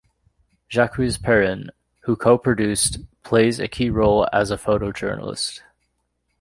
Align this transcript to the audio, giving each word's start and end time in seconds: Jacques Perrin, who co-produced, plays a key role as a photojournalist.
Jacques 0.67 0.97
Perrin, 1.21 1.69
who 2.05 2.15
co-produced, 2.15 3.01
plays 3.21 3.59
a 3.59 3.67
key 3.67 3.91
role 3.91 4.27
as 4.33 4.49
a 4.49 4.57
photojournalist. 4.57 5.61